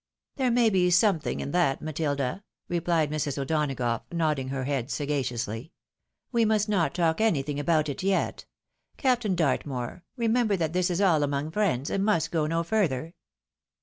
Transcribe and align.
"There 0.37 0.49
may 0.49 0.71
be 0.71 0.89
something 0.89 1.41
in 1.41 1.51
that, 1.51 1.79
Matilda," 1.79 2.43
replied 2.67 3.11
Mrs. 3.11 3.37
O'Donagough, 3.37 4.01
nodding 4.11 4.47
her 4.47 4.63
head 4.63 4.89
sagaciously." 4.89 5.73
We 6.31 6.43
must 6.43 6.67
not 6.67 6.95
talk 6.95 7.21
anything 7.21 7.59
about 7.59 7.87
it 7.87 8.01
yet. 8.01 8.47
Captain 8.97 9.35
Dartmoor, 9.35 10.03
remember 10.17 10.55
that 10.57 10.73
this 10.73 10.89
is 10.89 11.01
all 11.01 11.21
among 11.21 11.51
friends, 11.51 11.91
and 11.91 12.03
must 12.03 12.31
go 12.31 12.47
no 12.47 12.63
further." 12.63 13.13